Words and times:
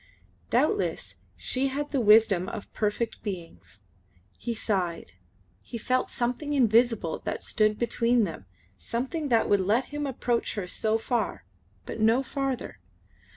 Doubtless 0.49 1.17
she 1.37 1.67
had 1.67 1.89
the 1.91 2.01
wisdom 2.01 2.49
of 2.49 2.73
perfect 2.73 3.21
beings. 3.21 3.83
He 4.39 4.55
sighed. 4.55 5.11
He 5.61 5.77
felt 5.77 6.09
something 6.09 6.53
invisible 6.53 7.19
that 7.19 7.43
stood 7.43 7.77
between 7.77 8.23
them, 8.23 8.47
something 8.79 9.29
that 9.29 9.47
would 9.47 9.61
let 9.61 9.93
him 9.93 10.07
approach 10.07 10.55
her 10.55 10.65
so 10.65 10.97
far, 10.97 11.45
but 11.85 11.99
no 11.99 12.23
farther. 12.23 12.79